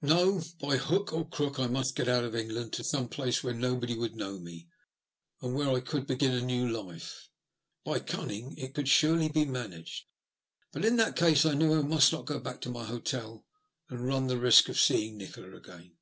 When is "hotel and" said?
12.86-14.06